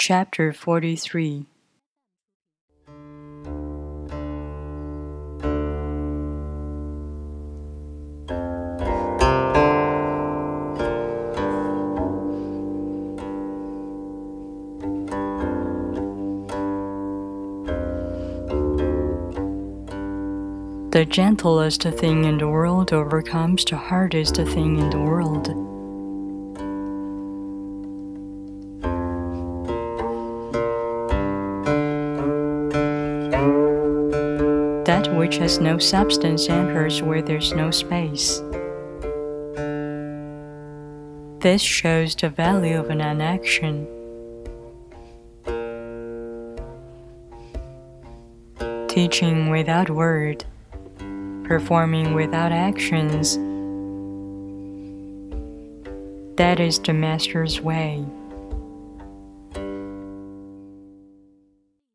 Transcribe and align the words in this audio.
Chapter 0.00 0.52
43 0.52 1.44
The 20.90 21.04
gentlest 21.04 21.82
thing 21.82 22.24
in 22.24 22.38
the 22.38 22.46
world 22.46 22.92
overcomes 22.92 23.64
the 23.64 23.76
hardest 23.76 24.36
thing 24.36 24.78
in 24.78 24.90
the 24.90 25.00
world. 25.00 25.77
That 34.88 35.14
which 35.14 35.36
has 35.36 35.58
no 35.58 35.76
substance 35.76 36.48
enters 36.48 37.02
where 37.02 37.20
there's 37.20 37.52
no 37.52 37.70
space. 37.70 38.38
This 41.42 41.60
shows 41.60 42.16
the 42.16 42.30
value 42.30 42.80
of 42.80 42.88
an 42.88 43.02
inaction. 43.02 43.86
Teaching 48.88 49.50
without 49.50 49.90
word, 49.90 50.46
performing 51.44 52.14
without 52.14 52.50
actions. 52.50 53.36
That 56.38 56.60
is 56.60 56.78
the 56.78 56.94
Master's 56.94 57.60
way. 57.60 58.06